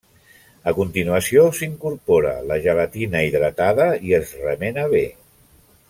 A 0.69 0.71
continuació 0.77 1.43
s’incorpora 1.57 2.31
la 2.53 2.57
gelatina 2.65 3.21
hidratada 3.29 3.89
i 4.09 4.19
es 4.23 4.33
remena 4.49 4.89
bé. 4.97 5.05